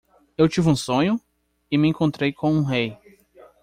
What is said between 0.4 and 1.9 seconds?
tive um sonho? e me